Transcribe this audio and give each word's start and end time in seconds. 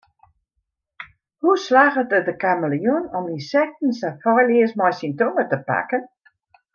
Hoe 1.43 1.55
slagget 1.65 2.15
it 2.19 2.25
de 2.29 2.35
kameleon 2.43 3.05
om 3.17 3.29
ynsekten 3.35 3.91
sa 3.99 4.09
feilleas 4.23 4.73
mei 4.79 4.93
syn 4.97 5.13
tonge 5.19 5.43
te 5.49 5.57
pakken? 5.69 6.03